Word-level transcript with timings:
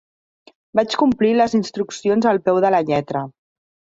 Vaig 0.79 0.95
complir 1.01 1.29
les 1.35 1.53
instruccions 1.59 2.29
al 2.31 2.41
peu 2.47 2.61
de 2.65 2.75
la 2.77 2.83
lletra. 2.91 3.25